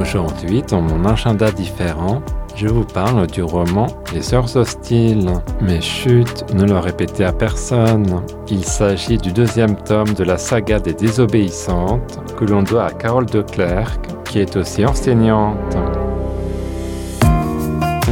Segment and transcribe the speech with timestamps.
[0.00, 2.22] Aujourd'hui, dans mon agenda différent,
[2.54, 5.32] je vous parle du roman Les Heures Hostiles.
[5.60, 8.22] Mais chut, ne le répétez à personne.
[8.48, 13.26] Il s'agit du deuxième tome de la saga des désobéissantes que l'on doit à Carole
[13.26, 15.76] de Clercq, qui est aussi enseignante.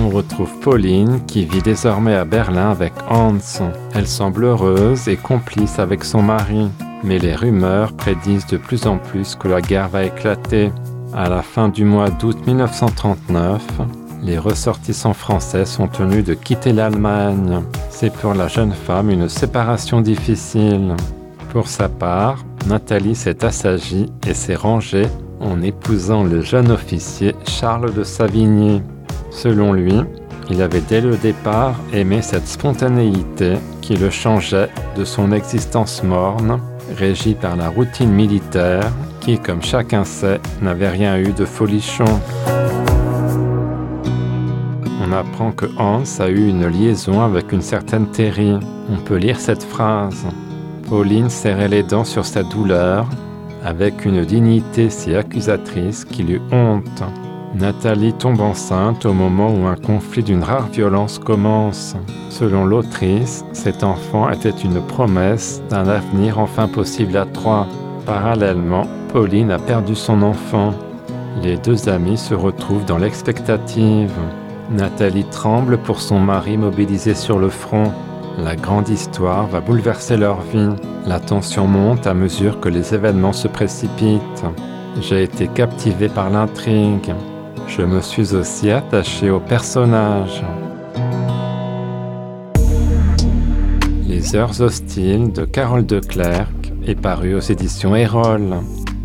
[0.05, 3.39] On retrouve Pauline qui vit désormais à Berlin avec Hans.
[3.95, 6.69] Elle semble heureuse et complice avec son mari.
[7.05, 10.73] Mais les rumeurs prédisent de plus en plus que la guerre va éclater.
[11.15, 13.63] À la fin du mois d'août 1939,
[14.23, 17.63] les ressortissants français sont tenus de quitter l'Allemagne.
[17.91, 20.95] C'est pour la jeune femme une séparation difficile.
[21.51, 25.07] Pour sa part, Nathalie s'est assagie et s'est rangée
[25.41, 28.83] en épousant le jeune officier Charles de Savigny.
[29.31, 29.95] Selon lui,
[30.51, 36.61] il avait dès le départ aimé cette spontanéité qui le changeait de son existence morne,
[36.95, 42.21] régie par la routine militaire, qui, comme chacun sait, n'avait rien eu de folichon.
[45.03, 48.59] On apprend que Hans a eu une liaison avec une certaine Terry.
[48.91, 50.25] On peut lire cette phrase.
[50.89, 53.07] Pauline serrait les dents sur sa douleur,
[53.65, 57.03] avec une dignité si accusatrice qu'il eut honte.
[57.59, 61.97] Nathalie tombe enceinte au moment où un conflit d'une rare violence commence.
[62.29, 67.67] Selon l'autrice, cet enfant était une promesse d'un avenir enfin possible à trois.
[68.05, 70.75] Parallèlement, Pauline a perdu son enfant.
[71.43, 74.13] Les deux amis se retrouvent dans l'expectative.
[74.71, 77.91] Nathalie tremble pour son mari mobilisé sur le front.
[78.37, 80.75] La grande histoire va bouleverser leur vie.
[81.07, 84.45] La tension monte à mesure que les événements se précipitent.
[85.01, 87.15] J'ai été captivé par l'intrigue.
[87.67, 90.43] Je me suis aussi attaché au personnage.
[94.07, 98.57] Les Heures hostiles de Carole de Clercq est paru aux éditions Erol.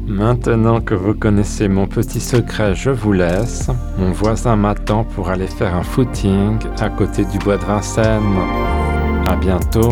[0.07, 3.69] Maintenant que vous connaissez mon petit secret, je vous laisse.
[3.97, 8.39] Mon voisin m'attend pour aller faire un footing à côté du bois de Vincennes.
[9.27, 9.91] À bientôt.